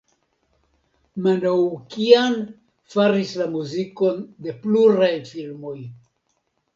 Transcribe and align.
Manoukian 1.25 2.37
faris 2.93 3.33
la 3.41 3.47
muzikon 3.57 4.17
de 4.47 4.55
pluraj 4.65 5.11
filmoj. 5.33 5.77